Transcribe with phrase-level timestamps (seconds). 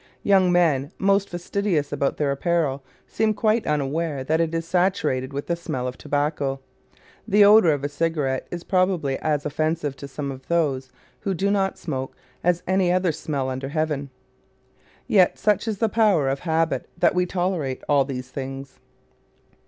[0.23, 5.45] Young men most fastidious about their apparel seem quite unaware that it is saturated with
[5.45, 6.59] the smell of tobacco.
[7.27, 11.51] The odor of a cigarette is probably as offensive to some of those who do
[11.51, 14.09] not smoke as any other smell under heaven.
[15.05, 18.79] Yet such is the power of habit that we tolerate all these things.